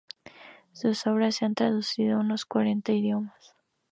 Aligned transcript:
Sus 0.71 1.05
obras 1.05 1.35
se 1.35 1.45
han 1.45 1.53
traducido 1.53 2.17
a 2.17 2.21
unos 2.21 2.45
cuarenta 2.47 2.91
idiomas. 2.91 3.55